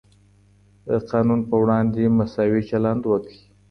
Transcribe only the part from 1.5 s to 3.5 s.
وړاندې مساوي چلند وکړئ.